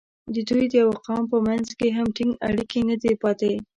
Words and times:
د 0.33 0.35
دوی 0.49 0.63
د 0.69 0.73
یوه 0.81 0.97
قوم 1.05 1.23
په 1.31 1.37
منځ 1.47 1.67
کې 1.79 1.87
هم 1.97 2.07
ټینګ 2.17 2.33
اړیکې 2.47 2.79
نه 2.89 2.95
دي 3.03 3.13
پاتې. 3.21 3.53